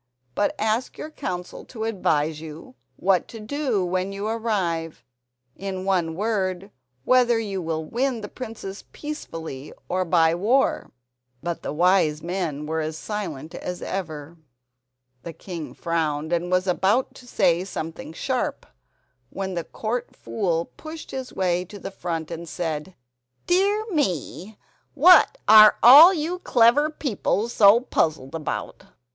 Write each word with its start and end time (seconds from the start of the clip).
But 0.33 0.55
ask 0.57 0.97
your 0.97 1.11
council 1.11 1.63
to 1.65 1.83
advise 1.83 2.41
you 2.41 2.73
what 2.95 3.27
to 3.27 3.39
do 3.39 3.85
when 3.85 4.11
you 4.11 4.25
arrive—in 4.25 5.85
one 5.85 6.15
word, 6.15 6.71
whether 7.03 7.37
you 7.37 7.61
will 7.61 7.85
win 7.85 8.21
the 8.21 8.27
princess 8.27 8.83
peacefully 8.93 9.71
or 9.87 10.03
by 10.03 10.33
war?" 10.33 10.89
But 11.43 11.61
the 11.61 11.71
wise 11.71 12.23
men 12.23 12.65
were 12.65 12.81
as 12.81 12.97
silent 12.97 13.53
as 13.53 13.83
ever. 13.83 14.37
The 15.21 15.33
king 15.33 15.75
frowned, 15.75 16.33
and 16.33 16.49
was 16.49 16.65
about 16.65 17.13
to 17.13 17.27
say 17.27 17.63
something 17.63 18.11
sharp, 18.11 18.65
when 19.29 19.53
the 19.53 19.63
Court 19.63 20.15
Fool 20.15 20.65
pushed 20.77 21.11
his 21.11 21.31
way 21.31 21.63
to 21.65 21.77
the 21.77 21.91
front 21.91 22.31
and 22.31 22.49
said: 22.49 22.95
"Dear 23.45 23.85
me, 23.91 24.57
what 24.95 25.37
are 25.47 25.77
all 25.83 26.11
you 26.11 26.39
clever 26.39 26.89
people 26.89 27.47
so 27.49 27.79
puzzled 27.81 28.33
about? 28.33 28.83